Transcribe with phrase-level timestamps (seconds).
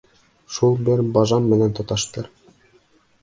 [0.53, 2.31] Шул бер бажам менән тоташтыр!